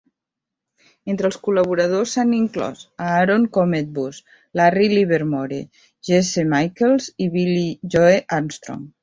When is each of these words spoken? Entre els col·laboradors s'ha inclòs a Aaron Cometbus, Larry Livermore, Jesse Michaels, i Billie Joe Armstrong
Entre 1.13 1.27
els 1.31 1.35
col·laboradors 1.47 2.13
s'ha 2.17 2.23
inclòs 2.37 2.81
a 3.05 3.09
Aaron 3.17 3.45
Cometbus, 3.59 4.23
Larry 4.61 4.89
Livermore, 4.95 5.61
Jesse 6.11 6.47
Michaels, 6.57 7.13
i 7.27 7.31
Billie 7.39 7.93
Joe 7.99 8.19
Armstrong 8.41 8.83